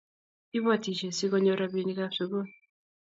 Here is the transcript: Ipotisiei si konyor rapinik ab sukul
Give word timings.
Ipotisiei 0.57 1.15
si 1.17 1.25
konyor 1.31 1.57
rapinik 1.61 1.99
ab 2.03 2.11
sukul 2.17 2.47